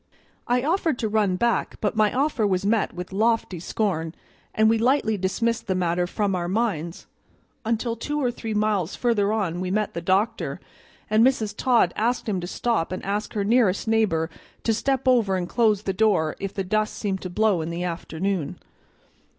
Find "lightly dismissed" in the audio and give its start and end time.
4.79-5.67